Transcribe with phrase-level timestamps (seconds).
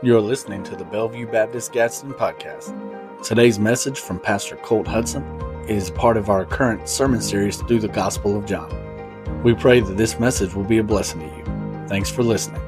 [0.00, 2.72] You're listening to the Bellevue Baptist Gadsden podcast.
[3.24, 5.24] Today's message from Pastor Colt Hudson
[5.66, 8.72] is part of our current sermon series through the Gospel of John.
[9.42, 11.88] We pray that this message will be a blessing to you.
[11.88, 12.62] Thanks for listening.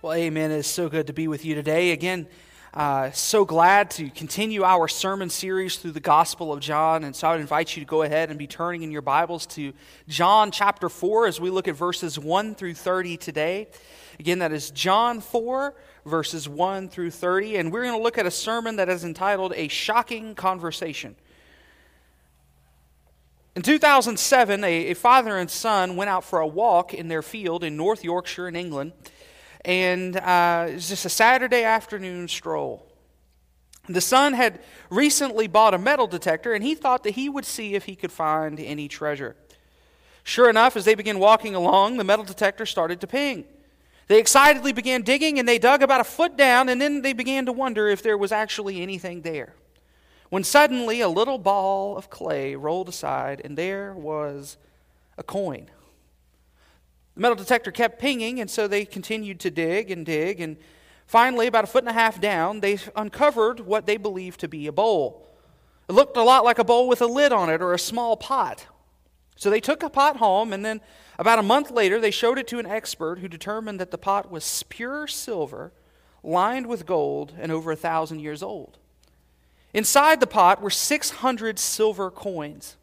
[0.00, 0.50] Well, amen.
[0.50, 1.90] It is so good to be with you today.
[1.90, 2.26] Again,
[2.74, 7.04] uh, so glad to continue our sermon series through the Gospel of John.
[7.04, 9.44] And so I would invite you to go ahead and be turning in your Bibles
[9.48, 9.74] to
[10.08, 13.68] John chapter 4 as we look at verses 1 through 30 today.
[14.18, 15.74] Again, that is John 4,
[16.06, 17.56] verses 1 through 30.
[17.56, 21.14] And we're going to look at a sermon that is entitled A Shocking Conversation.
[23.54, 27.64] In 2007, a, a father and son went out for a walk in their field
[27.64, 28.92] in North Yorkshire in England
[29.64, 32.86] and uh, it was just a Saturday afternoon stroll.
[33.88, 37.74] The son had recently bought a metal detector, and he thought that he would see
[37.74, 39.34] if he could find any treasure.
[40.22, 43.44] Sure enough, as they began walking along, the metal detector started to ping.
[44.06, 47.46] They excitedly began digging, and they dug about a foot down, and then they began
[47.46, 49.54] to wonder if there was actually anything there.
[50.28, 54.56] When suddenly a little ball of clay rolled aside, and there was
[55.18, 55.68] a coin.
[57.14, 60.40] The metal detector kept pinging, and so they continued to dig and dig.
[60.40, 60.56] And
[61.06, 64.66] finally, about a foot and a half down, they uncovered what they believed to be
[64.66, 65.28] a bowl.
[65.88, 68.16] It looked a lot like a bowl with a lid on it or a small
[68.16, 68.66] pot.
[69.36, 70.80] So they took a pot home, and then
[71.18, 74.30] about a month later, they showed it to an expert who determined that the pot
[74.30, 75.72] was pure silver,
[76.22, 78.78] lined with gold, and over a thousand years old.
[79.74, 82.76] Inside the pot were 600 silver coins.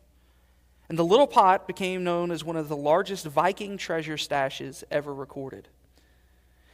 [0.89, 5.13] And the little pot became known as one of the largest Viking treasure stashes ever
[5.13, 5.67] recorded.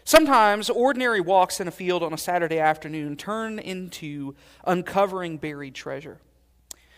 [0.05, 6.19] Sometimes ordinary walks in a field on a Saturday afternoon turn into uncovering buried treasure.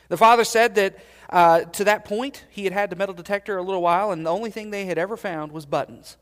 [0.10, 0.98] The father said that
[1.30, 4.32] uh, to that point, he had had the metal detector a little while, and the
[4.32, 6.18] only thing they had ever found was buttons.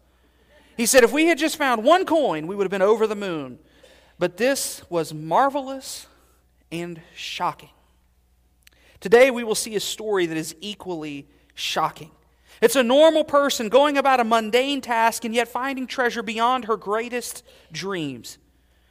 [0.78, 3.16] He said, if we had just found one coin, we would have been over the
[3.16, 3.60] moon.
[4.18, 6.08] But this was marvelous
[6.72, 7.70] and shocking.
[9.06, 12.10] Today, we will see a story that is equally shocking.
[12.60, 16.76] It's a normal person going about a mundane task and yet finding treasure beyond her
[16.76, 18.40] greatest dreams.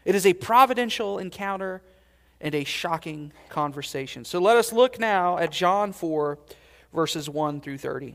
[0.04, 1.82] It is a providential encounter
[2.40, 4.24] and a shocking conversation.
[4.24, 6.38] So let us look now at John 4,
[6.92, 8.14] verses 1 through 30.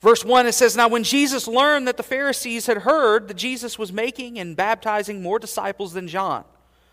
[0.00, 3.78] Verse 1, it says, Now when Jesus learned that the Pharisees had heard that Jesus
[3.78, 6.44] was making and baptizing more disciples than John,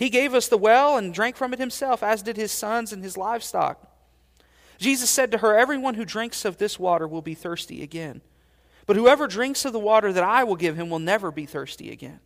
[0.00, 3.02] He gave us the well and drank from it himself, as did his sons and
[3.04, 3.86] his livestock.
[4.78, 8.22] Jesus said to her, Everyone who drinks of this water will be thirsty again.
[8.86, 11.92] But whoever drinks of the water that I will give him will never be thirsty
[11.92, 12.20] again.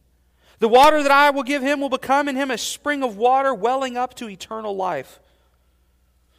[0.61, 3.53] The water that I will give him will become in him a spring of water
[3.53, 5.19] welling up to eternal life.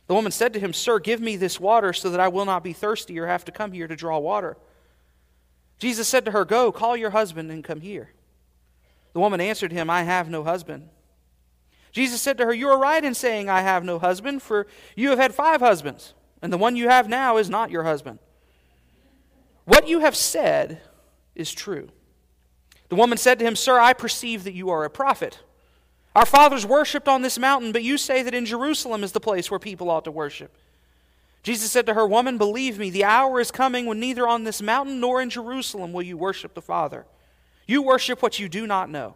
[0.08, 2.64] The woman said to him, Sir, give me this water so that I will not
[2.64, 4.56] be thirsty or have to come here to draw water.
[5.80, 8.14] Jesus said to her, Go, call your husband and come here.
[9.12, 10.92] The woman answered him, I have no husband.
[11.96, 15.12] Jesus said to her, You are right in saying, I have no husband, for you
[15.12, 18.20] have had five husbands, and the one you have now is not your husband.
[19.64, 20.82] What you have said
[21.36, 21.88] is true.
[22.90, 25.40] The woman said to him, Sir, I perceive that you are a prophet.
[26.14, 29.50] Our fathers worshipped on this mountain, but you say that in Jerusalem is the place
[29.50, 30.54] where people ought to worship.
[31.44, 34.62] Jesus said to her, Woman, believe me, the hour is coming when neither on this
[34.62, 37.06] mountain nor in Jerusalem will you worship the Father.
[37.66, 39.16] You worship what you do not know.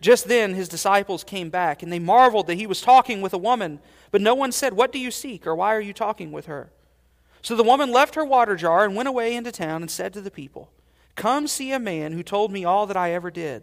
[0.00, 3.38] Just then his disciples came back, and they marveled that he was talking with a
[3.38, 3.80] woman,
[4.10, 6.72] but no one said, What do you seek, or why are you talking with her?
[7.40, 10.20] So the woman left her water jar and went away into town and said to
[10.20, 10.70] the people,
[11.14, 13.62] Come see a man who told me all that I ever did.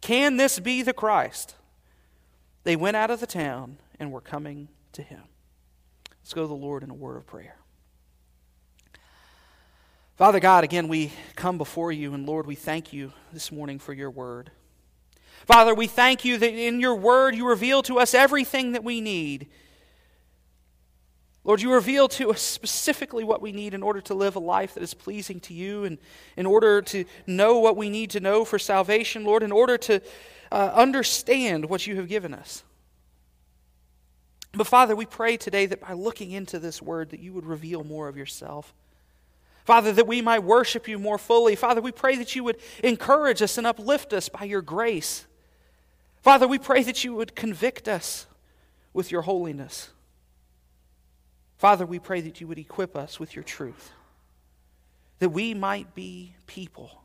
[0.00, 1.54] Can this be the Christ?
[2.64, 5.22] They went out of the town and were coming to him.
[6.22, 7.56] Let's go to the Lord in a word of prayer.
[10.16, 13.92] Father God, again, we come before you, and Lord, we thank you this morning for
[13.92, 14.50] your word.
[15.46, 19.00] Father, we thank you that in your word you reveal to us everything that we
[19.00, 19.48] need
[21.44, 24.74] Lord, you reveal to us specifically what we need in order to live a life
[24.74, 25.98] that is pleasing to you, and
[26.36, 30.00] in order to know what we need to know for salvation, Lord, in order to
[30.52, 32.62] uh, understand what you have given us.
[34.52, 37.82] But Father, we pray today that by looking into this word, that you would reveal
[37.82, 38.72] more of yourself.
[39.64, 41.56] Father, that we might worship you more fully.
[41.56, 45.26] Father, we pray that you would encourage us and uplift us by your grace.
[46.22, 48.26] Father, we pray that you would convict us
[48.92, 49.90] with your holiness.
[51.58, 53.90] Father, we pray that you would equip us with your truth,
[55.18, 57.02] that we might be people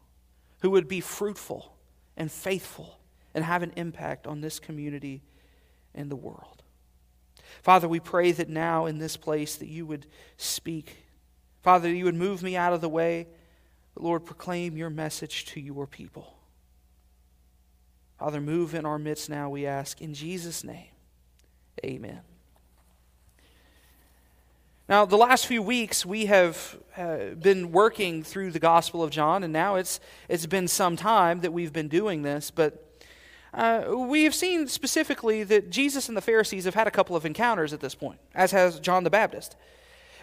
[0.62, 1.74] who would be fruitful
[2.16, 3.00] and faithful
[3.34, 5.24] and have an impact on this community
[5.96, 6.64] and the world.
[7.64, 10.06] Father, we pray that now in this place that you would
[10.38, 10.96] speak.
[11.64, 13.28] Father, you would move me out of the way.
[13.94, 16.37] But Lord, proclaim your message to your people.
[18.20, 20.02] Father, move in our midst now, we ask.
[20.02, 20.90] In Jesus' name,
[21.86, 22.22] amen.
[24.90, 29.44] Now, the last few weeks, we have uh, been working through the Gospel of John,
[29.44, 30.00] and now it's,
[30.30, 33.02] it's been some time that we've been doing this, but
[33.54, 37.26] uh, we have seen specifically that Jesus and the Pharisees have had a couple of
[37.26, 39.56] encounters at this point, as has John the Baptist.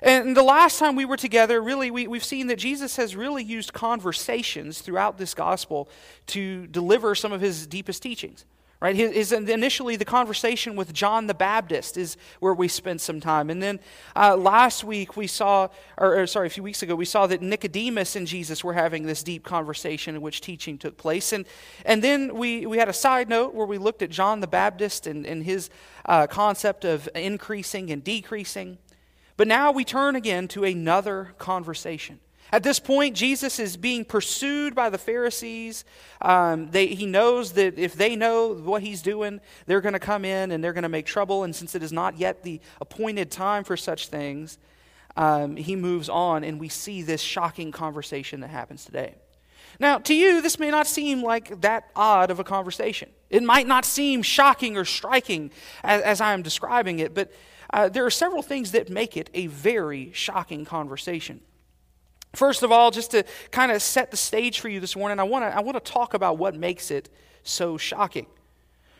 [0.04, 3.42] And the last time we were together, really, we, we've seen that Jesus has really
[3.42, 5.88] used conversations throughout this gospel
[6.26, 8.44] to deliver some of his deepest teachings.
[8.82, 8.94] Right?
[8.94, 13.48] His, initially, the conversation with John the Baptist is where we spent some time.
[13.48, 13.80] And then
[14.14, 17.40] uh, last week, we saw, or, or, sorry, a few weeks ago, we saw that
[17.40, 21.32] Nicodemus and Jesus were having this deep conversation in which teaching took place.
[21.32, 21.46] And,
[21.86, 25.06] and then we, we had a side note where we looked at John the Baptist
[25.06, 25.70] and, and his
[26.04, 28.76] uh, concept of increasing and decreasing.
[29.36, 32.20] But now we turn again to another conversation.
[32.52, 35.84] At this point, Jesus is being pursued by the Pharisees.
[36.20, 40.24] Um, they, he knows that if they know what he's doing, they're going to come
[40.24, 41.42] in and they're going to make trouble.
[41.42, 44.58] And since it is not yet the appointed time for such things,
[45.16, 49.14] um, he moves on, and we see this shocking conversation that happens today.
[49.80, 53.10] Now, to you, this may not seem like that odd of a conversation.
[53.30, 55.50] It might not seem shocking or striking
[55.82, 57.32] as, as I am describing it, but
[57.74, 61.40] uh, there are several things that make it a very shocking conversation.
[62.32, 65.24] First of all, just to kind of set the stage for you this morning, I
[65.24, 67.10] want to I want to talk about what makes it
[67.42, 68.26] so shocking.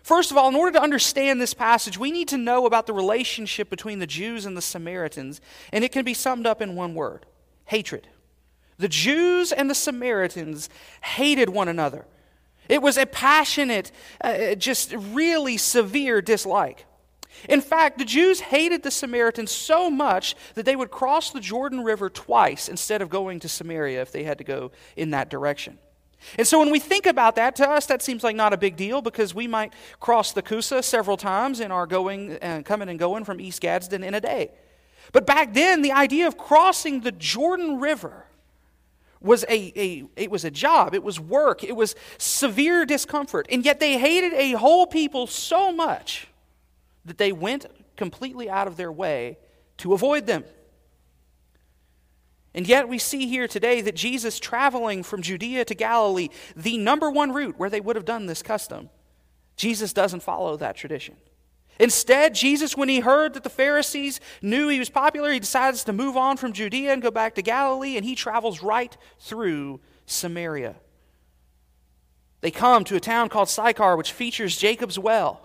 [0.03, 2.93] First of all, in order to understand this passage, we need to know about the
[2.93, 5.41] relationship between the Jews and the Samaritans,
[5.73, 7.27] and it can be summed up in one word
[7.67, 8.09] hatred.
[8.79, 10.69] The Jews and the Samaritans
[11.01, 12.07] hated one another.
[12.69, 16.87] It was a passionate, uh, just really severe dislike.
[17.49, 21.83] In fact, the Jews hated the Samaritans so much that they would cross the Jordan
[21.83, 25.79] River twice instead of going to Samaria if they had to go in that direction.
[26.39, 28.77] And so when we think about that, to us that seems like not a big
[28.77, 32.89] deal because we might cross the Coosa several times in our going and uh, coming
[32.89, 34.51] and going from East Gadsden in a day.
[35.13, 38.25] But back then, the idea of crossing the Jordan River
[39.21, 43.47] was a, a, it was a job, it was work, it was severe discomfort.
[43.51, 46.29] And yet they hated a whole people so much
[47.05, 49.39] that they went completely out of their way
[49.79, 50.45] to avoid them.
[52.55, 57.11] And yet, we see here today that Jesus traveling from Judea to Galilee, the number
[57.11, 58.91] one route where they would have done this custom,
[59.57, 61.17] Jesus doesn't follow that tradition.
[61.81, 65.93] Instead, Jesus, when he heard that the Pharisees knew he was popular, he decides to
[65.93, 70.77] move on from Judea and go back to Galilee, and he travels right through Samaria.
[72.41, 75.41] They come to a town called Sychar, which features Jacob's well.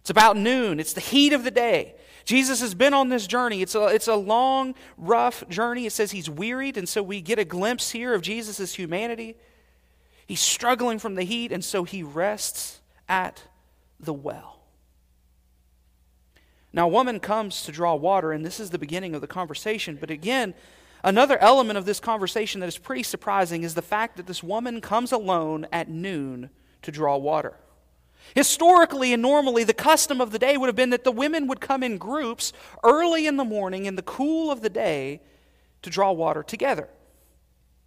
[0.00, 1.94] It's about noon, it's the heat of the day.
[2.24, 3.62] Jesus has been on this journey.
[3.62, 5.86] It's a, it's a long, rough journey.
[5.86, 9.36] It says he's wearied, and so we get a glimpse here of Jesus' humanity.
[10.26, 13.44] He's struggling from the heat, and so he rests at
[13.98, 14.60] the well.
[16.72, 19.96] Now, a woman comes to draw water, and this is the beginning of the conversation.
[20.00, 20.54] But again,
[21.02, 24.80] another element of this conversation that is pretty surprising is the fact that this woman
[24.80, 26.50] comes alone at noon
[26.82, 27.56] to draw water.
[28.34, 31.60] Historically and normally, the custom of the day would have been that the women would
[31.60, 32.52] come in groups
[32.84, 35.20] early in the morning in the cool of the day
[35.82, 36.88] to draw water together.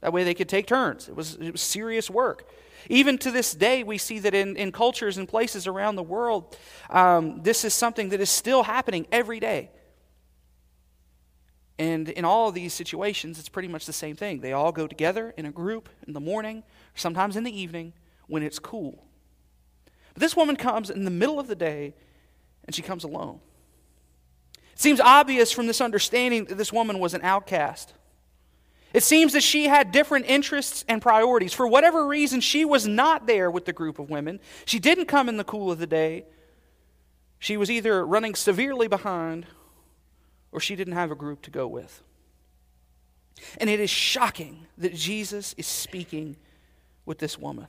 [0.01, 1.07] That way they could take turns.
[1.07, 2.49] It was, it was serious work.
[2.89, 6.57] Even to this day, we see that in, in cultures and places around the world,
[6.89, 9.69] um, this is something that is still happening every day.
[11.79, 14.41] And in all of these situations, it's pretty much the same thing.
[14.41, 16.63] They all go together in a group in the morning,
[16.95, 17.93] sometimes in the evening,
[18.27, 19.05] when it's cool.
[20.13, 21.93] But this woman comes in the middle of the day,
[22.65, 23.39] and she comes alone.
[24.73, 27.93] It seems obvious from this understanding that this woman was an outcast.
[28.93, 31.53] It seems that she had different interests and priorities.
[31.53, 34.39] For whatever reason, she was not there with the group of women.
[34.65, 36.25] She didn't come in the cool of the day.
[37.39, 39.47] She was either running severely behind
[40.51, 42.03] or she didn't have a group to go with.
[43.57, 46.37] And it is shocking that Jesus is speaking
[47.05, 47.67] with this woman.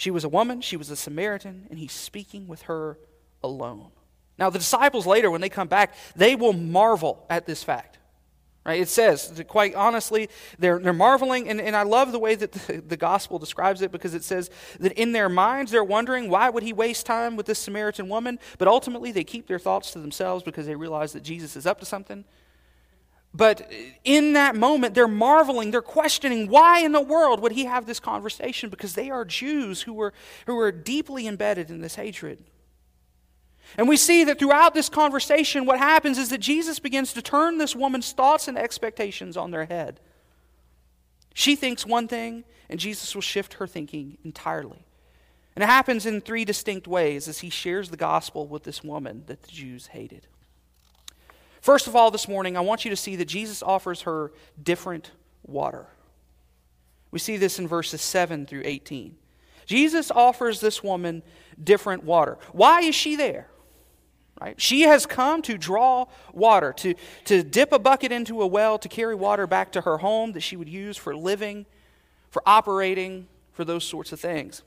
[0.00, 2.98] She was a woman, she was a Samaritan, and he's speaking with her
[3.44, 3.90] alone.
[4.38, 7.98] Now, the disciples later, when they come back, they will marvel at this fact.
[8.64, 8.80] Right?
[8.80, 12.80] It says, quite honestly, they're, they're marveling, and, and I love the way that the,
[12.80, 16.62] the gospel describes it because it says that in their minds they're wondering why would
[16.62, 20.42] he waste time with this Samaritan woman, but ultimately they keep their thoughts to themselves
[20.42, 22.24] because they realize that Jesus is up to something.
[23.32, 23.70] But
[24.02, 28.00] in that moment, they're marveling, they're questioning why in the world would he have this
[28.00, 30.12] conversation because they are Jews who were,
[30.46, 32.42] who were deeply embedded in this hatred.
[33.78, 37.58] And we see that throughout this conversation, what happens is that Jesus begins to turn
[37.58, 40.00] this woman's thoughts and expectations on their head.
[41.34, 44.84] She thinks one thing, and Jesus will shift her thinking entirely.
[45.54, 49.22] And it happens in three distinct ways as he shares the gospel with this woman
[49.26, 50.26] that the Jews hated.
[51.60, 55.10] First of all, this morning, I want you to see that Jesus offers her different
[55.46, 55.86] water.
[57.10, 59.16] We see this in verses 7 through 18.
[59.66, 61.22] Jesus offers this woman
[61.62, 62.38] different water.
[62.52, 63.48] Why is she there?
[64.40, 64.58] Right?
[64.60, 66.94] She has come to draw water, to,
[67.26, 70.40] to dip a bucket into a well, to carry water back to her home that
[70.40, 71.66] she would use for living,
[72.30, 74.62] for operating, for those sorts of things.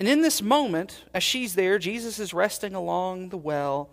[0.00, 3.90] And in this moment, as she's there, Jesus is resting along the well.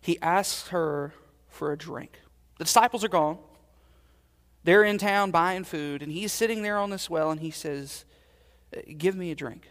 [0.00, 1.12] He asks her
[1.48, 2.20] for a drink.
[2.58, 3.38] The disciples are gone.
[4.64, 8.04] They're in town buying food, and he's sitting there on this well, and he says,
[8.96, 9.68] Give me a drink.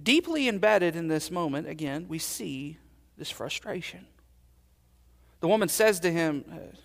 [0.00, 2.78] Deeply embedded in this moment, again, we see
[3.16, 4.06] this frustration.
[5.40, 6.76] The woman says to him, uh,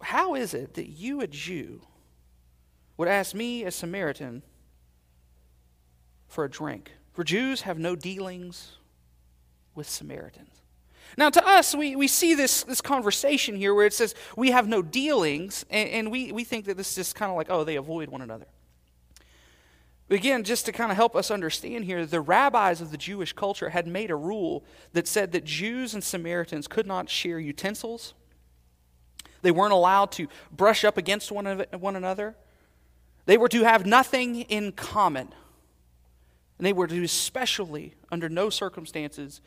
[0.00, 1.82] How is it that you, a Jew,
[2.96, 4.42] would ask me, a Samaritan,
[6.34, 6.92] for a drink?
[7.12, 8.76] For Jews have no dealings
[9.74, 10.62] with Samaritans.
[11.16, 14.66] Now, to us, we, we see this, this conversation here where it says we have
[14.66, 17.62] no dealings, and, and we, we think that this is just kind of like, oh,
[17.62, 18.46] they avoid one another.
[20.10, 23.70] Again, just to kind of help us understand here, the rabbis of the Jewish culture
[23.70, 28.12] had made a rule that said that Jews and Samaritans could not share utensils.
[29.42, 32.36] They weren't allowed to brush up against one, one another.
[33.26, 35.32] They were to have nothing in common.
[36.58, 39.40] And they were to, especially, under no circumstances,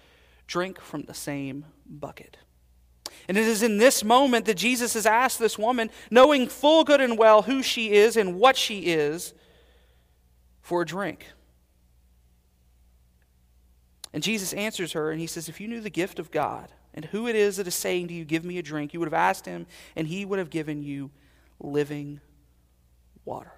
[0.46, 2.38] drink from the same bucket.
[3.28, 7.02] And it is in this moment that Jesus has asked this woman, knowing full good
[7.02, 9.34] and well who she is and what she is,
[10.62, 11.26] for a drink.
[14.14, 17.06] And Jesus answers her, and he says, If you knew the gift of God and
[17.06, 19.14] who it is that is saying to you, Give me a drink, you would have
[19.14, 21.12] asked him, and he would have given you
[21.60, 22.20] living
[23.26, 23.57] water.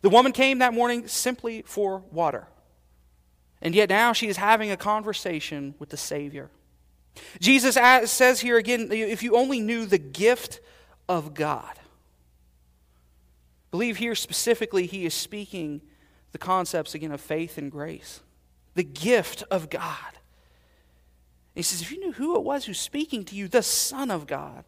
[0.00, 2.48] The woman came that morning simply for water.
[3.60, 6.50] And yet now she is having a conversation with the Savior.
[7.40, 7.74] Jesus
[8.10, 10.60] says here again, if you only knew the gift
[11.08, 11.78] of God
[13.72, 15.80] believe here specifically he is speaking
[16.30, 18.20] the concepts again of faith and grace,
[18.74, 20.18] the gift of God.
[21.54, 24.26] he says, if you knew who it was who's speaking to you, the Son of
[24.26, 24.64] God,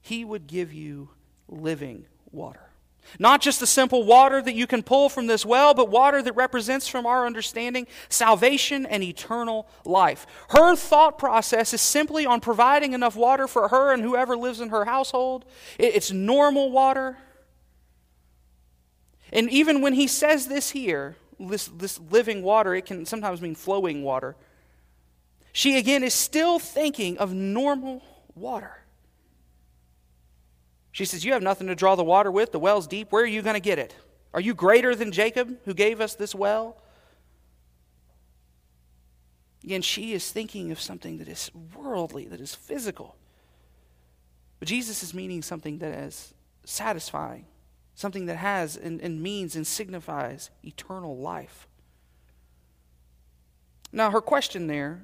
[0.00, 1.10] he would give you
[1.48, 2.70] living water.
[3.18, 6.32] Not just the simple water that you can pull from this well, but water that
[6.32, 10.26] represents, from our understanding, salvation and eternal life.
[10.50, 14.70] Her thought process is simply on providing enough water for her and whoever lives in
[14.70, 15.44] her household.
[15.78, 17.18] It's normal water.
[19.32, 23.54] And even when he says this here, this, this living water, it can sometimes mean
[23.54, 24.36] flowing water.
[25.52, 28.02] She again is still thinking of normal
[28.34, 28.83] water.
[30.94, 32.52] She says, You have nothing to draw the water with.
[32.52, 33.10] The well's deep.
[33.10, 33.96] Where are you going to get it?
[34.32, 36.80] Are you greater than Jacob, who gave us this well?
[39.64, 43.16] Again, she is thinking of something that is worldly, that is physical.
[44.60, 46.32] But Jesus is meaning something that is
[46.64, 47.46] satisfying,
[47.96, 51.66] something that has and, and means and signifies eternal life.
[53.90, 55.02] Now, her question there,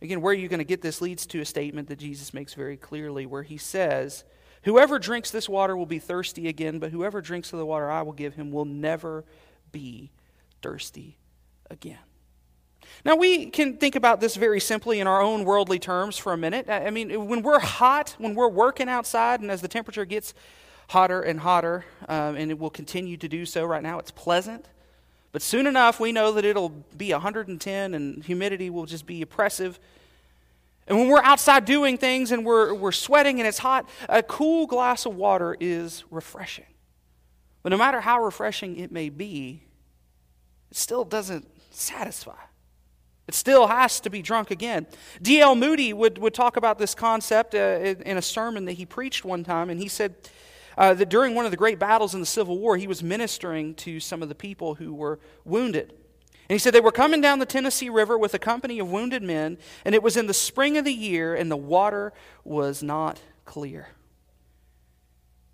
[0.00, 2.54] again, where are you going to get this, leads to a statement that Jesus makes
[2.54, 4.24] very clearly, where he says,
[4.62, 8.02] Whoever drinks this water will be thirsty again, but whoever drinks of the water I
[8.02, 9.24] will give him will never
[9.72, 10.10] be
[10.60, 11.16] thirsty
[11.70, 11.98] again.
[13.04, 16.36] Now, we can think about this very simply in our own worldly terms for a
[16.36, 16.68] minute.
[16.68, 20.34] I mean, when we're hot, when we're working outside, and as the temperature gets
[20.88, 24.66] hotter and hotter, um, and it will continue to do so right now, it's pleasant.
[25.32, 29.78] But soon enough, we know that it'll be 110 and humidity will just be oppressive.
[30.90, 34.66] And when we're outside doing things and we're, we're sweating and it's hot, a cool
[34.66, 36.66] glass of water is refreshing.
[37.62, 39.62] But no matter how refreshing it may be,
[40.68, 42.34] it still doesn't satisfy.
[43.28, 44.88] It still has to be drunk again.
[45.22, 45.54] D.L.
[45.54, 49.24] Moody would, would talk about this concept uh, in, in, a sermon that he preached
[49.24, 50.16] one time, and he said
[50.76, 53.76] uh, that during one of the great battles in the Civil War, he was ministering
[53.76, 55.94] to some of the people who were wounded.
[56.50, 59.22] And he said they were coming down the Tennessee River with a company of wounded
[59.22, 63.20] men, and it was in the spring of the year, and the water was not
[63.44, 63.90] clear.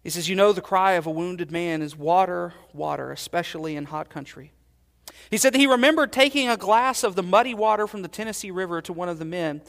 [0.03, 3.85] He says, You know, the cry of a wounded man is water, water, especially in
[3.85, 4.53] hot country.
[5.31, 8.51] He said that he remembered taking a glass of the muddy water from the Tennessee
[8.51, 9.61] River to one of the men,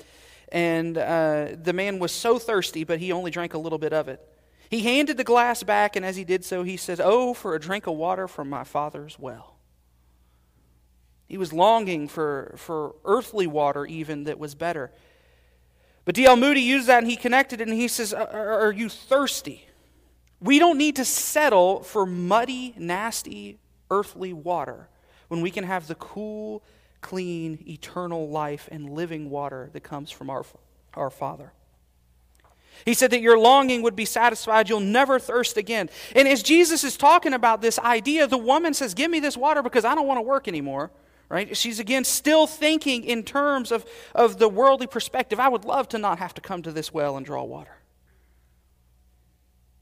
[0.50, 4.08] and uh, the man was so thirsty, but he only drank a little bit of
[4.08, 4.26] it.
[4.70, 7.60] He handed the glass back, and as he did so, he said, Oh, for a
[7.60, 9.57] drink of water from my father's well.
[11.28, 14.92] He was longing for, for earthly water, even that was better.
[16.06, 16.38] But D.L.
[16.38, 19.68] Moody used that and he connected it and he says, Are you thirsty?
[20.40, 24.88] We don't need to settle for muddy, nasty, earthly water
[25.28, 26.64] when we can have the cool,
[27.02, 30.46] clean, eternal life and living water that comes from our,
[30.94, 31.52] our Father.
[32.86, 34.70] He said that your longing would be satisfied.
[34.70, 35.90] You'll never thirst again.
[36.16, 39.64] And as Jesus is talking about this idea, the woman says, Give me this water
[39.64, 40.92] because I don't want to work anymore.
[41.30, 41.56] Right?
[41.58, 43.86] She's again still thinking in terms of,
[44.16, 45.40] of the worldly perspective.
[45.40, 47.78] I would love to not have to come to this well and draw water.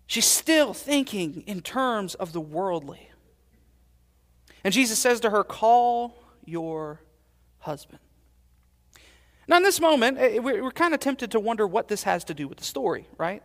[0.07, 3.09] She's still thinking in terms of the worldly.
[4.63, 7.01] And Jesus says to her, Call your
[7.59, 7.99] husband.
[9.47, 12.33] Now, in this moment, eh, we're kind of tempted to wonder what this has to
[12.33, 13.43] do with the story, right?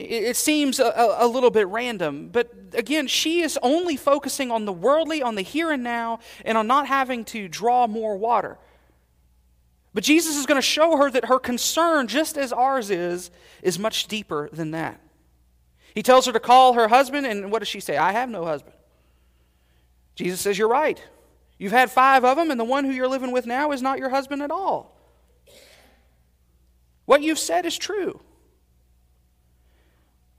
[0.00, 4.72] It seems a, a, little bit random, but again, she is only focusing on the
[4.72, 8.58] worldly, on the here and now, and on not having to draw more water.
[9.92, 13.30] But Jesus is going to show her that her concern, just as ours is,
[13.62, 15.00] is much deeper than that.
[15.94, 17.96] He tells her to call her husband, and what does she say?
[17.96, 18.76] I have no husband.
[20.14, 21.02] Jesus says, You're right.
[21.58, 23.98] You've had five of them, and the one who you're living with now is not
[23.98, 24.96] your husband at all.
[27.04, 28.20] What you've said is true.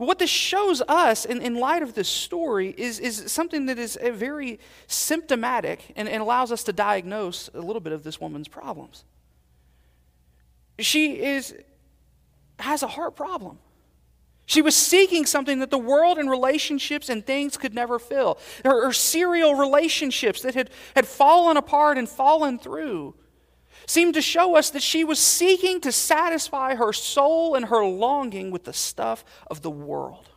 [0.08, 3.98] What this shows us in, in light of this story is, is something that is
[3.98, 8.48] uh, very symptomatic and, and allows us to diagnose a little bit of this woman's
[8.48, 9.04] problems.
[10.80, 11.54] She is,
[12.58, 13.60] has a heart problem.
[14.48, 18.40] She was seeking something that the world and relationships and things could never fill.
[18.66, 23.14] Her, her serial relationships that had, had fallen apart and fallen through
[23.86, 28.52] seemed to show us that she was seeking to satisfy her soul and her longing
[28.52, 30.30] with the stuff of the world.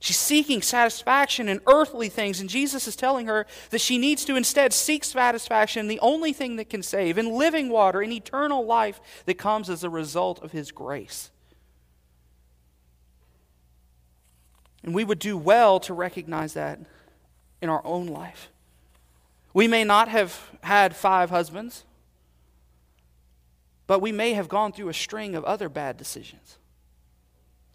[0.00, 4.36] She's seeking satisfaction in earthly things, and Jesus is telling her that she needs to
[4.36, 8.64] instead seek satisfaction in the only thing that can save, in living water, in eternal
[8.64, 11.30] life that comes as a result of His grace.
[14.84, 16.78] And we would do well to recognize that
[17.60, 18.50] in our own life.
[19.52, 21.84] We may not have had five husbands,
[23.86, 26.58] but we may have gone through a string of other bad decisions.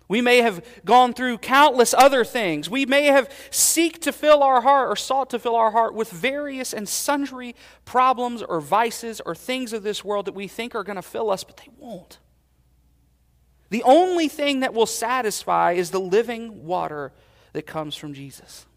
[0.08, 2.70] We may have gone through countless other things.
[2.70, 6.12] We may have seek to fill our heart or sought to fill our heart with
[6.12, 7.56] various and sundry
[7.86, 11.32] problems or vices or things of this world that we think are going to fill
[11.32, 12.20] us, but they won't.
[13.70, 17.12] The only thing that will satisfy is the living water
[17.54, 18.68] that comes from Jesus.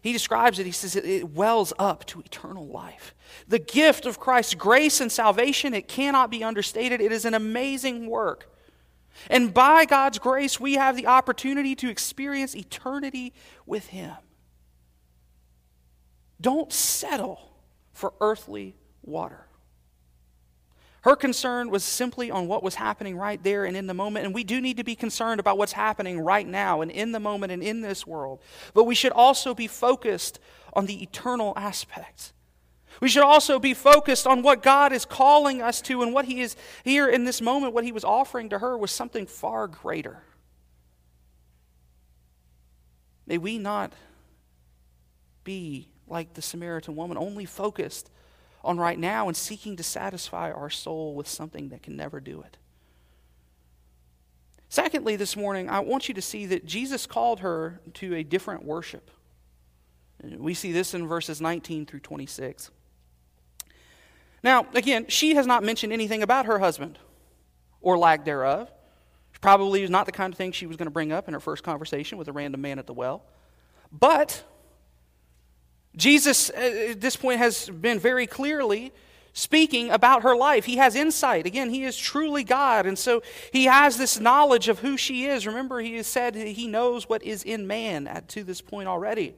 [0.00, 3.14] He describes it, he says it wells up to eternal life.
[3.46, 7.00] The gift of Christ's grace and salvation, it cannot be understated.
[7.00, 8.48] It is an amazing work.
[9.28, 13.32] And by God's grace, we have the opportunity to experience eternity
[13.66, 14.14] with Him.
[16.40, 17.52] Don't settle
[17.92, 19.46] for earthly water.
[21.02, 24.24] Her concern was simply on what was happening right there and in the moment.
[24.24, 27.18] And we do need to be concerned about what's happening right now and in the
[27.18, 28.40] moment and in this world.
[28.72, 30.38] But we should also be focused
[30.72, 32.32] on the eternal aspects.
[33.00, 36.40] We should also be focused on what God is calling us to and what He
[36.40, 40.22] is here in this moment, what He was offering to her was something far greater.
[43.26, 43.92] May we not
[45.42, 48.08] be like the Samaritan woman, only focused
[48.64, 52.42] on right now and seeking to satisfy our soul with something that can never do
[52.42, 52.56] it.
[54.68, 58.64] Secondly, this morning, I want you to see that Jesus called her to a different
[58.64, 59.10] worship.
[60.22, 62.70] We see this in verses 19 through 26.
[64.42, 66.98] Now, again, she has not mentioned anything about her husband
[67.80, 68.70] or lack thereof.
[69.40, 71.40] Probably is not the kind of thing she was going to bring up in her
[71.40, 73.24] first conversation with a random man at the well.
[73.90, 74.44] But
[75.96, 78.92] Jesus, uh, at this point, has been very clearly
[79.34, 80.64] speaking about her life.
[80.64, 81.46] He has insight.
[81.46, 82.86] Again, he is truly God.
[82.86, 85.46] And so he has this knowledge of who she is.
[85.46, 89.34] Remember, he has said he knows what is in man at, to this point already.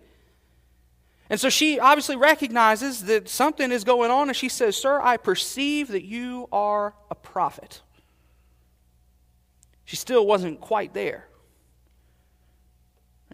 [1.30, 5.16] And so she obviously recognizes that something is going on, and she says, Sir, I
[5.16, 7.80] perceive that you are a prophet.
[9.84, 11.26] She still wasn't quite there.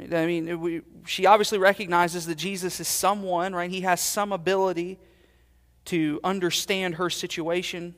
[0.00, 3.70] I mean, we, she obviously recognizes that Jesus is someone, right?
[3.70, 4.98] He has some ability
[5.86, 7.94] to understand her situation.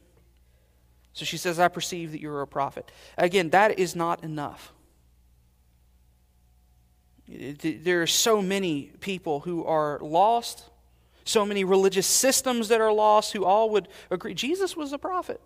[1.13, 2.91] So she says, I perceive that you're a prophet.
[3.17, 4.73] Again, that is not enough.
[7.29, 10.69] There are so many people who are lost,
[11.25, 15.41] so many religious systems that are lost, who all would agree Jesus was a prophet.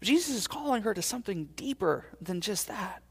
[0.00, 3.02] Jesus is calling her to something deeper than just that.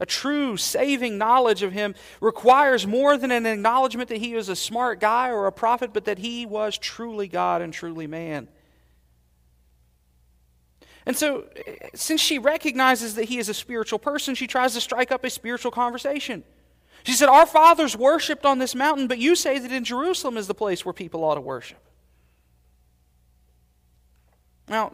[0.00, 4.56] A true saving knowledge of him requires more than an acknowledgement that he was a
[4.56, 8.48] smart guy or a prophet, but that he was truly God and truly man.
[11.04, 11.46] And so,
[11.94, 15.30] since she recognizes that he is a spiritual person, she tries to strike up a
[15.30, 16.44] spiritual conversation.
[17.04, 20.46] She said, Our fathers worshiped on this mountain, but you say that in Jerusalem is
[20.46, 21.78] the place where people ought to worship.
[24.68, 24.92] Now,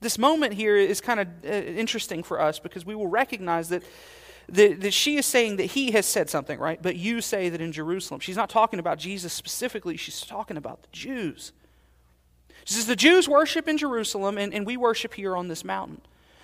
[0.00, 3.82] this moment here is kind of uh, interesting for us because we will recognize that,
[4.48, 6.80] that, that she is saying that he has said something, right?
[6.80, 8.20] But you say that in Jerusalem.
[8.20, 11.52] She's not talking about Jesus specifically, she's talking about the Jews.
[12.64, 16.00] She says, The Jews worship in Jerusalem, and, and we worship here on this mountain.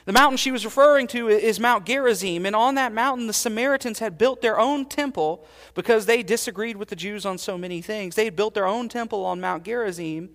[0.07, 4.01] The mountain she was referring to is Mount Gerizim, and on that mountain, the Samaritans
[4.01, 8.15] had built their own temple because they disagreed with the Jews on so many things.
[8.15, 10.29] They had built their own temple on Mount Gerizim.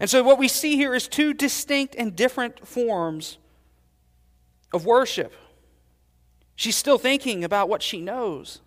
[0.00, 3.38] And so, what we see here is two distinct and different forms
[4.72, 5.32] of worship.
[6.54, 8.60] She's still thinking about what she knows.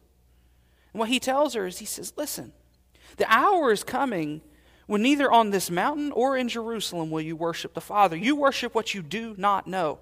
[0.93, 2.51] And what he tells her is, he says, Listen,
[3.17, 4.41] the hour is coming
[4.87, 8.15] when neither on this mountain or in Jerusalem will you worship the Father.
[8.15, 9.99] You worship what you do not know.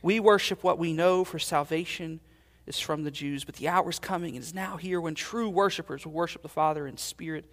[0.00, 2.20] We worship what we know, for salvation
[2.66, 3.44] is from the Jews.
[3.44, 6.48] But the hour is coming and is now here when true worshipers will worship the
[6.48, 7.44] Father in spirit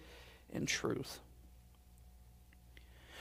[0.52, 1.20] and truth.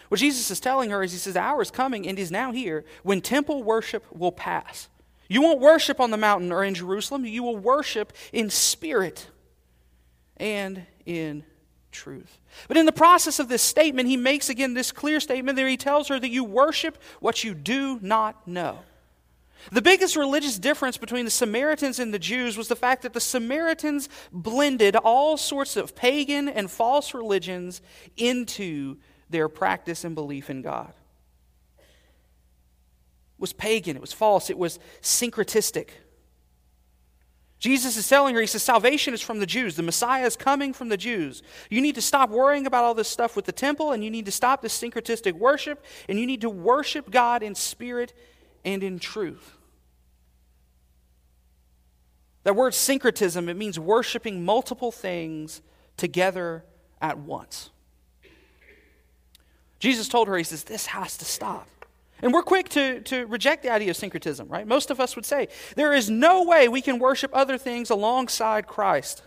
[0.10, 2.52] What Jesus is telling her is He says, The hour is coming and is now
[2.52, 4.90] here when temple worship will pass.
[5.28, 9.28] You won't worship on the mountain or in Jerusalem, you will worship in spirit
[10.38, 11.44] and in
[11.92, 12.40] truth.
[12.68, 15.68] But in the process of this statement, he makes again this clear statement there.
[15.68, 18.80] He tells her that you worship what you do not know.
[19.72, 23.20] The biggest religious difference between the Samaritans and the Jews was the fact that the
[23.20, 27.82] Samaritans blended all sorts of pagan and false religions
[28.16, 28.98] into
[29.30, 30.94] their practice and belief in God.
[31.78, 31.86] It
[33.40, 35.90] was pagan, it was false, it was syncretistic.
[37.60, 39.76] Jesus is telling her, He says, salvation is from the Jews.
[39.76, 41.44] The Messiah is coming from the Jews.
[41.70, 44.26] You need to stop worrying about all this stuff with the temple, and you need
[44.26, 48.14] to stop this syncretistic worship, and you need to worship God in spirit
[48.64, 49.58] and in truth.
[52.44, 55.62] That word syncretism, it means worshiping multiple things
[55.98, 56.64] together
[57.02, 57.72] at once.
[59.80, 61.68] Jesus told her, He says, this has to stop.
[62.22, 64.68] And we're quick to, to reject the idea of syncretism, right?
[64.68, 68.68] Most of us would say there is no way we can worship other things alongside
[68.68, 69.24] Christ.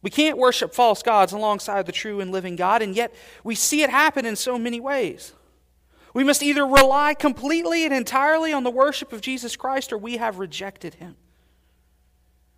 [0.00, 3.82] We can't worship false gods alongside the true and living God, and yet we see
[3.82, 5.32] it happen in so many ways.
[6.14, 10.18] We must either rely completely and entirely on the worship of Jesus Christ or we
[10.18, 11.16] have rejected him.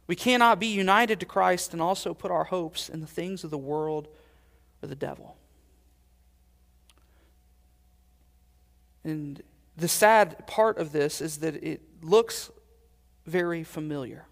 [0.06, 3.50] We cannot be united to Christ and also put our hopes in the things of
[3.50, 4.08] the world
[4.82, 5.37] or the devil.
[9.08, 9.42] And
[9.76, 12.50] the sad part of this is that it looks
[13.26, 14.26] very familiar.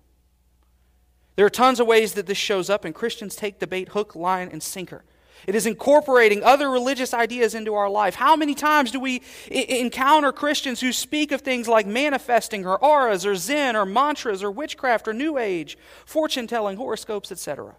[1.37, 4.15] There are tons of ways that this shows up, and Christians take the bait hook,
[4.15, 5.05] line, and sinker.
[5.47, 8.15] It is incorporating other religious ideas into our life.
[8.15, 12.83] How many times do we I- encounter Christians who speak of things like manifesting or
[12.83, 17.77] auras or Zen or mantras or witchcraft or New Age, fortune telling, horoscopes, etc.?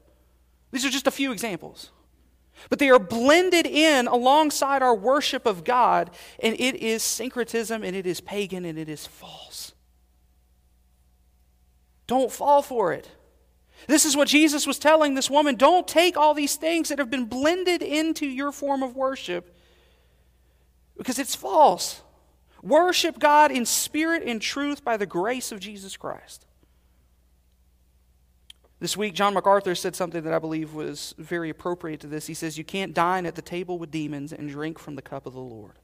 [0.71, 1.89] These are just a few examples.
[2.69, 6.09] But they are blended in alongside our worship of God,
[6.41, 9.73] and it is syncretism, and it is pagan, and it is false.
[12.07, 13.09] Don't fall for it.
[13.85, 15.55] This is what Jesus was telling this woman.
[15.55, 19.55] Don't take all these things that have been blended into your form of worship
[20.97, 22.01] because it's false.
[22.63, 26.46] Worship God in spirit and truth by the grace of Jesus Christ.
[28.79, 32.27] This week, John MacArthur said something that I believe was very appropriate to this.
[32.27, 35.25] He says, You can't dine at the table with demons and drink from the cup
[35.25, 35.79] of the Lord.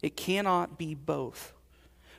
[0.00, 1.52] It cannot be both.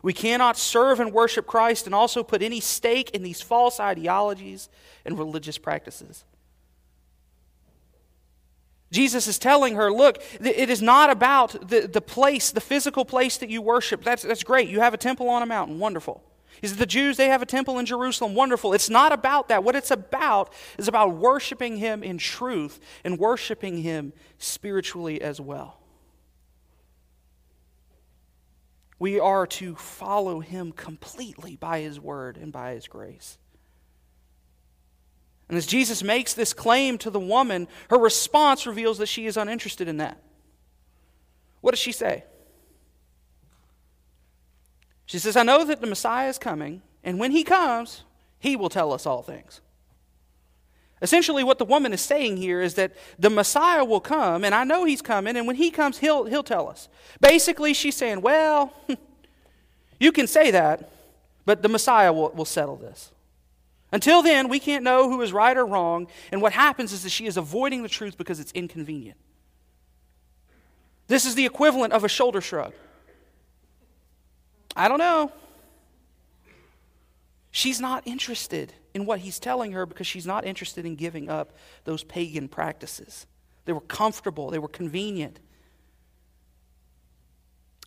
[0.03, 4.69] We cannot serve and worship Christ and also put any stake in these false ideologies
[5.03, 6.23] and religious practices.
[8.91, 13.37] Jesus is telling her, look, it is not about the, the place, the physical place
[13.37, 14.03] that you worship.
[14.03, 14.69] That's, that's great.
[14.69, 15.79] You have a temple on a mountain.
[15.79, 16.23] Wonderful.
[16.61, 18.33] Is the Jews, they have a temple in Jerusalem.
[18.33, 18.73] Wonderful.
[18.73, 19.63] It's not about that.
[19.63, 25.79] What it's about is about worshiping Him in truth and worshiping Him spiritually as well.
[28.99, 33.37] We are to follow Him completely by His word and by His grace.
[35.49, 39.37] And as Jesus makes this claim to the woman, her response reveals that she is
[39.37, 40.21] uninterested in that.
[41.61, 42.25] What does she say?
[45.07, 48.03] She says, I know that the Messiah is coming, and when he comes,
[48.39, 49.61] he will tell us all things.
[51.01, 54.65] Essentially, what the woman is saying here is that the Messiah will come, and I
[54.65, 56.89] know he's coming, and when he comes, he'll, he'll tell us.
[57.21, 58.73] Basically, she's saying, Well,
[59.99, 60.89] you can say that,
[61.45, 63.11] but the Messiah will, will settle this.
[63.93, 67.11] Until then, we can't know who is right or wrong, and what happens is that
[67.11, 69.17] she is avoiding the truth because it's inconvenient.
[71.07, 72.73] This is the equivalent of a shoulder shrug.
[74.77, 75.31] I don't know.
[77.49, 81.57] She's not interested in what he's telling her because she's not interested in giving up
[81.83, 83.25] those pagan practices.
[83.65, 85.39] They were comfortable, they were convenient.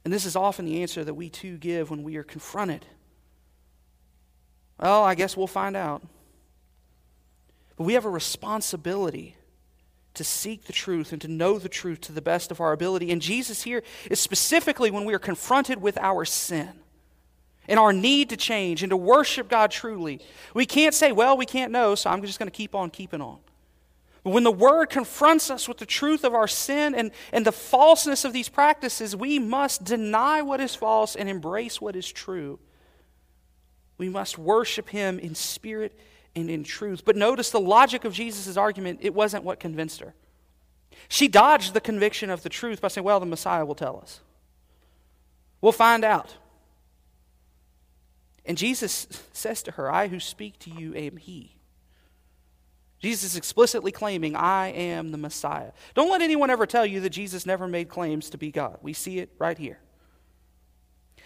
[0.05, 2.85] And this is often the answer that we too give when we are confronted.
[4.81, 6.03] Well, I guess we'll find out.
[7.77, 9.37] But we have a responsibility
[10.15, 13.11] to seek the truth and to know the truth to the best of our ability.
[13.11, 16.71] And Jesus here is specifically when we are confronted with our sin
[17.69, 20.21] and our need to change and to worship God truly.
[20.55, 23.21] We can't say, well, we can't know, so I'm just going to keep on keeping
[23.21, 23.39] on.
[24.23, 27.53] But when the Word confronts us with the truth of our sin and, and the
[27.53, 32.59] falseness of these practices, we must deny what is false and embrace what is true.
[33.97, 35.99] We must worship Him in spirit
[36.35, 37.05] and in truth.
[37.05, 40.15] But notice the logic of Jesus' argument, it wasn't what convinced her.
[41.09, 44.21] She dodged the conviction of the truth by saying, well, the Messiah will tell us.
[45.61, 46.37] We'll find out.
[48.45, 51.57] And Jesus says to her, I who speak to you am He.
[53.01, 55.73] Jesus is explicitly claiming, I am the Messiah.
[55.95, 58.79] Don't let anyone ever tell you that Jesus never made claims to be God.
[58.83, 59.79] We see it right here.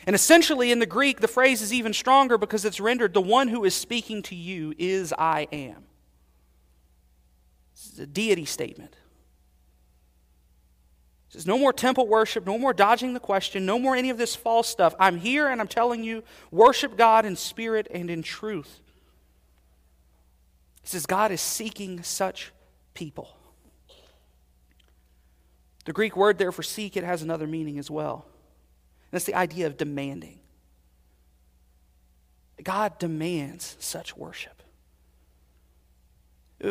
[0.06, 3.48] And essentially, in the Greek, the phrase is even stronger because it's rendered, the one
[3.48, 5.84] who is speaking to you is I am.
[7.72, 8.96] It's a deity statement
[11.34, 14.34] says, No more temple worship, no more dodging the question, no more any of this
[14.34, 14.94] false stuff.
[14.98, 18.80] I'm here and I'm telling you, worship God in spirit and in truth.
[20.82, 22.52] He says, God is seeking such
[22.94, 23.36] people.
[25.86, 28.26] The Greek word there for seek, it has another meaning as well.
[29.14, 30.40] That's the idea of demanding.
[32.62, 34.64] God demands such worship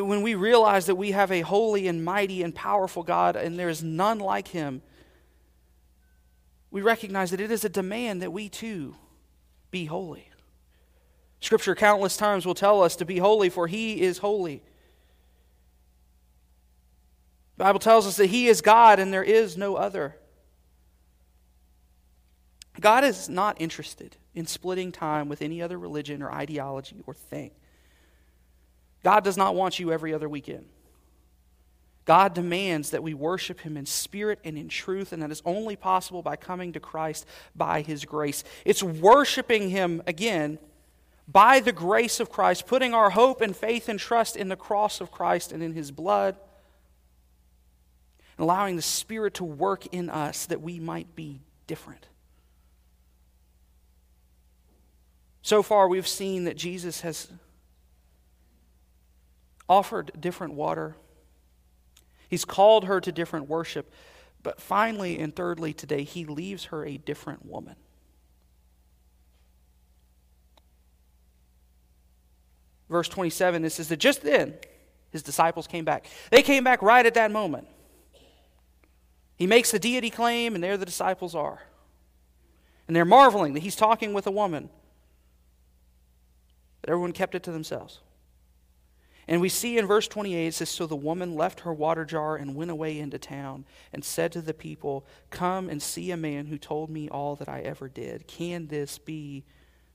[0.01, 3.69] when we realize that we have a holy and mighty and powerful God and there
[3.69, 4.81] is none like him,
[6.71, 8.95] we recognize that it is a demand that we too
[9.69, 10.27] be holy.
[11.41, 14.63] Scripture countless times will tell us to be holy, for he is holy.
[17.57, 20.15] The Bible tells us that he is God and there is no other.
[22.79, 27.51] God is not interested in splitting time with any other religion or ideology or thing.
[29.03, 30.65] God does not want you every other weekend.
[32.05, 35.75] God demands that we worship Him in spirit and in truth, and that is only
[35.75, 38.43] possible by coming to Christ by His grace.
[38.65, 40.59] It's worshiping Him again
[41.27, 44.99] by the grace of Christ, putting our hope and faith and trust in the cross
[44.99, 46.35] of Christ and in His blood,
[48.37, 52.07] and allowing the Spirit to work in us that we might be different.
[55.43, 57.27] So far, we've seen that Jesus has
[59.67, 60.95] offered different water.
[62.29, 63.91] He's called her to different worship.
[64.41, 67.75] But finally and thirdly, today, he leaves her a different woman.
[72.89, 74.53] Verse 27, it says that just then,
[75.11, 76.07] His disciples came back.
[76.31, 77.67] They came back right at that moment.
[79.35, 81.63] He makes the deity claim, and there the disciples are.
[82.87, 84.69] And they're marveling that he's talking with a woman.
[86.83, 88.01] But everyone kept it to themselves.
[89.25, 92.35] And we see in verse 28, it says, So the woman left her water jar
[92.35, 96.47] and went away into town and said to the people, Come and see a man
[96.47, 98.27] who told me all that I ever did.
[98.27, 99.45] Can this be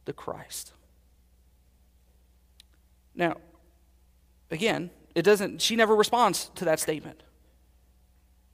[0.06, 0.72] the Christ?
[3.14, 3.36] Now,
[4.50, 7.22] again, it doesn't, she never responds to that statement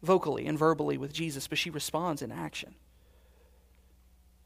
[0.02, 2.74] vocally and verbally with Jesus, but she responds in action.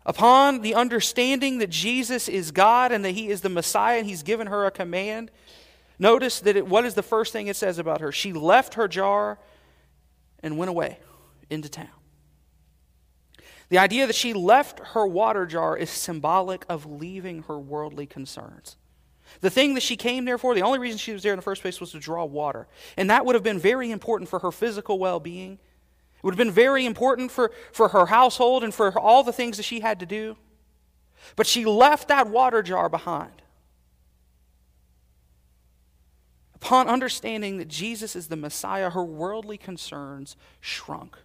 [0.09, 4.25] Upon the understanding that Jesus is God and that he is the Messiah and he's
[4.25, 5.31] given her a command,
[5.99, 8.13] Notice that it, what is the first thing it says about her?
[8.13, 9.39] She left her jar
[10.43, 10.99] and went away
[11.51, 11.89] into town.
[13.69, 18.77] The idea that she left her water jar is symbolic of leaving her worldly concerns.
[19.41, 21.43] The thing that she came there for, the only reason she was there in the
[21.43, 22.67] first place was to draw water.
[22.97, 25.59] And that would have been very important for her physical well being.
[26.19, 29.57] It would have been very important for, for her household and for all the things
[29.57, 30.37] that she had to do.
[31.37, 33.43] But she left that water jar behind.
[36.57, 41.17] Upon understanding that Jesus is the Messiah, her worldly concerns shrunk.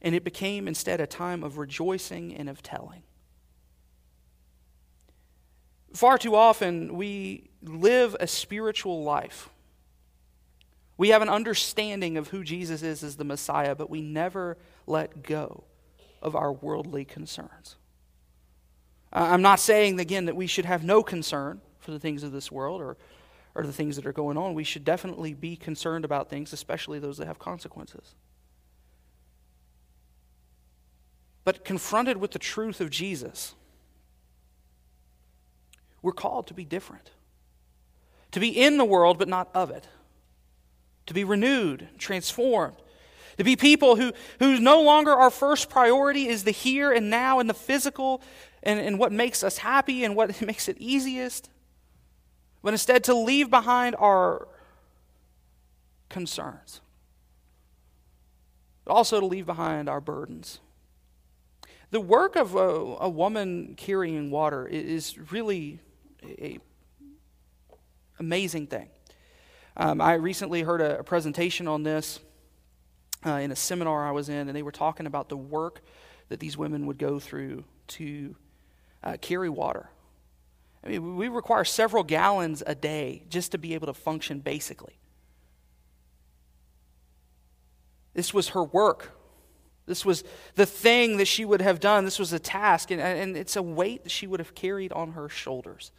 [0.00, 3.02] And it became instead a time of rejoicing and of telling.
[5.92, 9.50] Far too often, we live a spiritual life.
[10.96, 15.22] We have an understanding of who Jesus is as the Messiah, but we never let
[15.22, 15.64] go
[16.22, 17.76] of our worldly concerns.
[19.12, 22.50] I'm not saying, again, that we should have no concern for the things of this
[22.50, 22.96] world or
[23.54, 26.98] or the things that are going on, we should definitely be concerned about things, especially
[26.98, 28.14] those that have consequences.
[31.44, 33.54] But confronted with the truth of Jesus,
[36.02, 37.10] we're called to be different.
[38.32, 39.86] To be in the world, but not of it.
[41.06, 42.76] To be renewed, transformed.
[43.38, 47.40] To be people who, who no longer our first priority is the here and now
[47.40, 48.22] and the physical
[48.62, 51.50] and, and what makes us happy and what makes it easiest
[52.64, 54.48] but instead to leave behind our
[56.08, 56.80] concerns,
[58.84, 60.60] but also to leave behind our burdens.
[61.90, 65.78] The work of a, a woman carrying water is really
[66.22, 66.58] a
[68.18, 68.88] amazing thing.
[69.76, 72.20] Um, I recently heard a, a presentation on this
[73.26, 75.82] uh, in a seminar I was in, and they were talking about the work
[76.28, 78.36] that these women would go through to
[79.02, 79.88] uh, carry water.
[80.84, 84.98] I mean, we require several gallons a day just to be able to function basically.
[88.12, 89.12] This was her work.
[89.86, 92.04] This was the thing that she would have done.
[92.04, 95.12] This was a task, and, and it's a weight that she would have carried on
[95.12, 95.90] her shoulders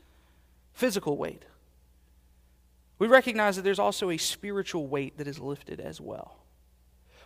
[0.74, 1.46] physical weight.
[2.98, 6.38] We recognize that there's also a spiritual weight that is lifted as well.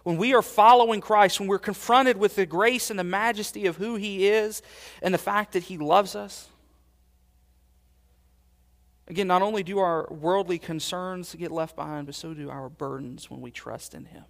[0.03, 3.77] When we are following Christ, when we're confronted with the grace and the majesty of
[3.77, 4.61] who He is
[5.01, 6.47] and the fact that He loves us,
[9.09, 13.29] Again, not only do our worldly concerns get left behind, but so do our burdens
[13.29, 14.23] when we trust in Him.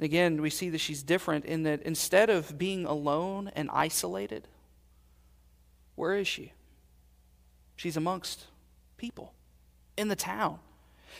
[0.00, 4.48] Again, we see that she's different in that instead of being alone and isolated,
[5.94, 6.52] where is she?
[7.76, 8.46] She's amongst
[8.96, 9.32] people
[9.96, 10.58] in the town.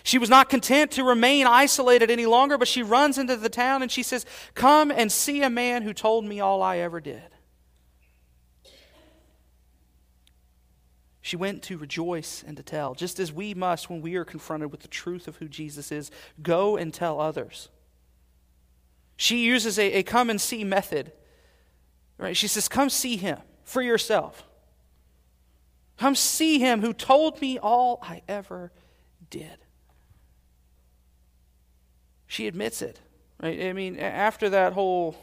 [0.03, 3.83] She was not content to remain isolated any longer, but she runs into the town
[3.83, 7.23] and she says, Come and see a man who told me all I ever did.
[11.27, 14.71] She went to rejoice and to tell, just as we must when we are confronted
[14.71, 16.11] with the truth of who Jesus is.
[16.41, 17.69] Go and tell others.
[19.17, 21.11] She uses a, a come and see method.
[22.17, 22.37] Right?
[22.37, 24.46] She says, Come see him for yourself.
[25.99, 28.73] Come see him who told me all I ever
[29.31, 29.59] did.
[32.27, 33.01] She admits it.
[33.43, 33.63] Right?
[33.65, 35.17] I mean, after that whole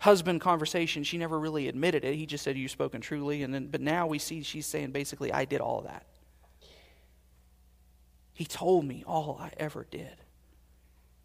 [0.00, 2.14] husband conversation, she never really admitted it.
[2.14, 3.42] He just said, You've spoken truly.
[3.42, 6.06] And then, but now we see she's saying basically, I did all that.
[8.32, 10.16] He told me all I ever did.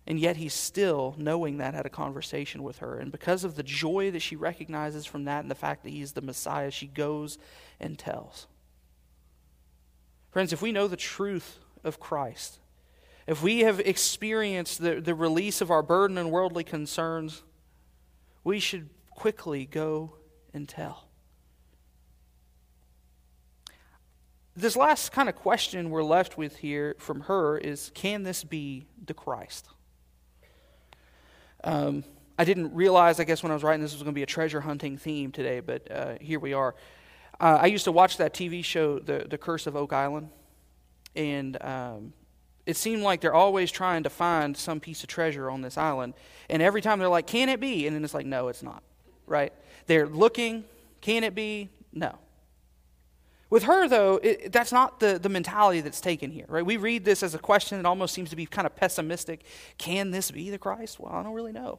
[0.06, 2.98] And yet he's still, knowing that, had a conversation with her.
[2.98, 6.12] And because of the joy that she recognizes from that and the fact that he's
[6.12, 7.38] the Messiah, she goes
[7.80, 8.48] and tells.
[10.32, 12.60] Friends, if we know the truth of Christ,
[13.28, 17.44] if we have experienced the, the release of our burden and worldly concerns,
[18.44, 20.16] we should quickly go
[20.54, 21.08] and tell.
[24.56, 28.88] This last kind of question we're left with here from her is can this be
[29.04, 29.68] the Christ?
[31.64, 32.04] Um,
[32.38, 34.28] I didn't realize, I guess, when I was writing this was going to be a
[34.28, 36.76] treasure hunting theme today, but uh, here we are.
[37.40, 40.30] Uh, I used to watch that TV show, The, the Curse of Oak Island,
[41.16, 42.14] and um,
[42.66, 46.14] it seemed like they're always trying to find some piece of treasure on this island.
[46.50, 47.86] And every time they're like, can it be?
[47.86, 48.84] And then it's like, no, it's not,
[49.28, 49.54] right?
[49.86, 50.64] They're looking,
[51.02, 51.70] can it be?
[51.92, 52.18] No.
[53.54, 56.66] With her, though, it, that's not the, the mentality that's taken here, right?
[56.66, 59.44] We read this as a question that almost seems to be kind of pessimistic.
[59.78, 61.00] Can this be the Christ?
[61.00, 61.78] Well, I don't really know.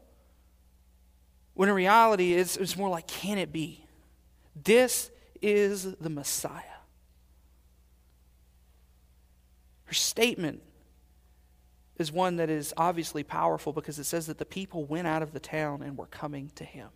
[1.54, 3.84] When in reality, it's, it's more like, can it be?
[4.54, 5.10] This
[5.42, 6.62] is the Messiah.
[9.86, 10.62] Her statement
[11.96, 15.32] is one that is obviously powerful because it says that the people went out of
[15.32, 16.90] the town and were coming to him.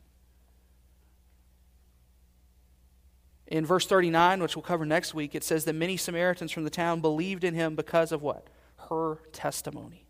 [3.48, 6.70] In verse 39, which we'll cover next week, it says that many Samaritans from the
[6.70, 8.46] town believed in him because of what?
[8.90, 10.04] Her testimony.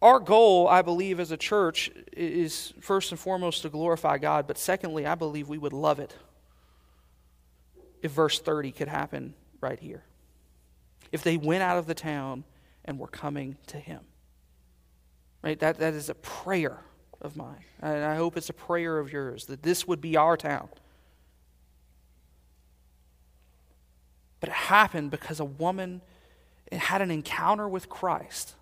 [0.00, 4.56] Our goal, I believe, as a church is first and foremost to glorify God, but
[4.56, 6.14] secondly, I believe we would love it
[8.00, 10.04] if verse 30 could happen right here.
[11.10, 12.44] If they went out of the town
[12.84, 14.02] and were coming to him.
[15.42, 15.58] Right?
[15.58, 16.78] That, that is a prayer
[17.20, 17.64] of mine.
[17.80, 20.68] And I hope it's a prayer of yours that this would be our town.
[24.40, 26.00] But it happened because a woman
[26.70, 28.54] had an encounter with Christ,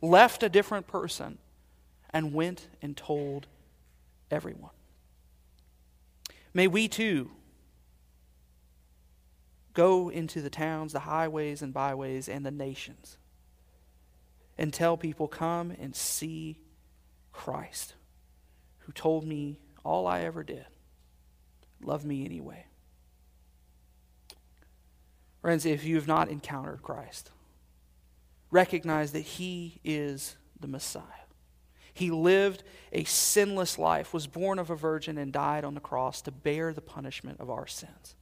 [0.00, 1.38] left a different person,
[2.10, 3.46] and went and told
[4.30, 4.70] everyone.
[6.52, 7.30] May we too
[9.72, 13.16] go into the towns, the highways and byways, and the nations
[14.60, 16.58] and tell people, come and see
[17.32, 17.94] Christ,
[18.80, 20.66] who told me all I ever did.
[21.82, 22.66] Love me anyway.
[25.40, 27.30] Friends, if you have not encountered Christ,
[28.50, 31.04] recognize that He is the Messiah.
[31.94, 32.62] He lived
[32.92, 36.72] a sinless life, was born of a virgin, and died on the cross to bear
[36.72, 38.16] the punishment of our sins.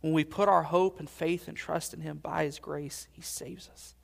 [0.00, 3.22] When we put our hope and faith and trust in Him by His grace, He
[3.22, 3.94] saves us.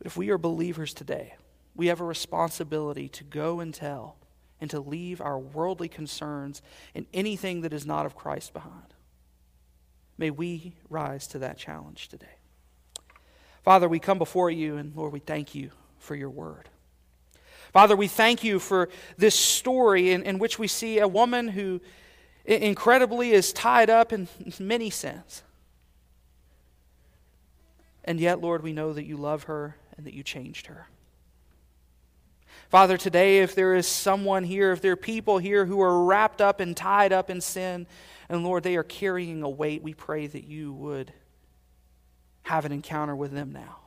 [0.00, 1.34] But if we are believers today,
[1.76, 4.16] we have a responsibility to go and tell
[4.58, 6.62] and to leave our worldly concerns
[6.94, 8.94] and anything that is not of Christ behind.
[10.16, 12.38] May we rise to that challenge today.
[13.62, 16.70] Father, we come before you, and Lord, we thank you for your word.
[17.74, 18.88] Father, we thank you for
[19.18, 21.78] this story in, in which we see a woman who
[22.46, 24.28] incredibly is tied up in
[24.58, 25.42] many sins.
[28.02, 30.88] And yet, Lord, we know that you love her and that you changed her.
[32.70, 36.40] Father, today, if there is someone here, if there are people here who are wrapped
[36.40, 37.86] up and tied up in sin,
[38.30, 41.12] and Lord, they are carrying a weight, we pray that you would
[42.42, 43.80] have an encounter with them now.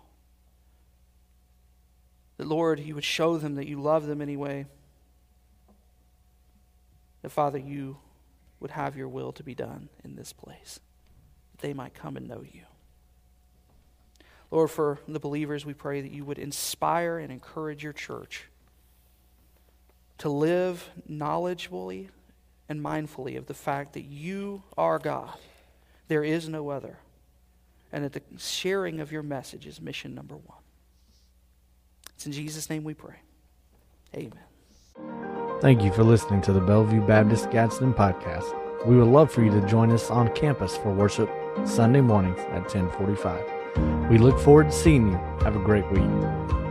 [2.38, 4.68] That, Lord, you would show them that you love them anyway.
[7.24, 7.98] That, Father, you
[8.60, 10.80] would have your will to be done in this place,
[11.54, 12.64] that they might come and know you.
[14.54, 18.46] Lord, for the believers, we pray that you would inspire and encourage your church
[20.20, 22.10] to live knowledgeably
[22.70, 25.34] and mindfully of the fact that you are God.
[26.08, 27.00] There is no other.
[27.92, 30.60] And that the sharing of your message is mission number one.
[32.14, 33.16] It's in Jesus' name we pray.
[34.16, 35.62] Amen.
[35.62, 38.56] Thank you for listening to the Bellevue Baptist Gadsden podcast.
[38.86, 41.32] We would love for you to join us on campus for worship
[41.66, 43.63] Sunday mornings at 1045.
[44.10, 45.18] We look forward to seeing you.
[45.42, 46.63] Have a great week.